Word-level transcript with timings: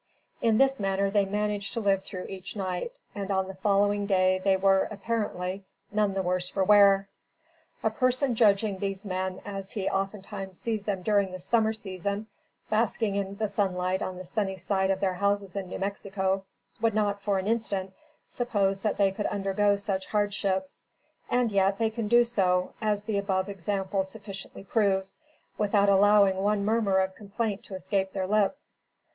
In 0.41 0.57
this 0.57 0.79
manner 0.79 1.11
they 1.11 1.25
managed 1.25 1.73
to 1.73 1.79
live 1.79 2.01
through 2.01 2.25
each 2.25 2.55
night, 2.55 2.91
and 3.13 3.29
on 3.29 3.47
the 3.47 3.53
following 3.53 4.07
day 4.07 4.41
they 4.43 4.57
were, 4.57 4.87
apparently, 4.89 5.63
none 5.91 6.15
the 6.15 6.23
worse 6.23 6.49
for 6.49 6.63
wear. 6.63 7.07
A 7.83 7.91
person 7.91 8.33
judging 8.33 8.79
these 8.79 9.05
men 9.05 9.41
as 9.45 9.73
he 9.73 9.87
oftentimes 9.87 10.59
sees 10.59 10.85
them 10.85 11.03
during 11.03 11.31
the 11.31 11.39
summer 11.39 11.71
season, 11.71 12.25
basking 12.67 13.15
in 13.15 13.35
the 13.35 13.47
sunlight 13.47 14.01
on 14.01 14.17
the 14.17 14.25
sunny 14.25 14.57
side 14.57 14.89
of 14.89 15.01
their 15.01 15.13
houses 15.13 15.55
in 15.55 15.67
New 15.67 15.77
Mexico, 15.77 16.45
would 16.81 16.95
not, 16.95 17.21
for 17.21 17.37
an 17.37 17.45
instant, 17.45 17.93
suppose 18.27 18.79
that 18.79 18.97
they 18.97 19.11
could 19.11 19.27
undergo 19.27 19.75
such 19.75 20.07
hardships; 20.07 20.87
and 21.29 21.51
yet, 21.51 21.77
they 21.77 21.91
can 21.91 22.07
do 22.07 22.23
so, 22.25 22.73
as 22.81 23.03
the 23.03 23.19
above 23.19 23.47
example 23.47 24.03
sufficiently 24.03 24.63
proves, 24.63 25.19
without 25.59 25.89
allowing 25.89 26.37
one 26.37 26.65
murmur 26.65 26.97
of 26.97 27.13
complaint 27.13 27.61
to 27.63 27.75
escape 27.75 28.13
their 28.13 28.25
lips. 28.25 28.79